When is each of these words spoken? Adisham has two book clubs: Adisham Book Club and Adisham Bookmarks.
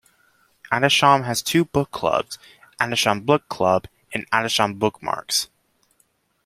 Adisham 0.71 1.25
has 1.25 1.43
two 1.43 1.63
book 1.63 1.91
clubs: 1.91 2.39
Adisham 2.79 3.23
Book 3.23 3.47
Club 3.49 3.85
and 4.11 4.27
Adisham 4.31 4.79
Bookmarks. 4.79 5.47